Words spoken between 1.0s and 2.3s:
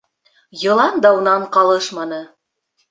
да унан ҡалышманы.